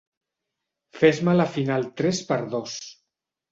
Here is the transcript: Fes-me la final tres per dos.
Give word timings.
Fes-me 1.01 1.35
la 1.37 1.47
final 1.59 1.87
tres 2.03 2.25
per 2.33 2.41
dos. 2.57 2.77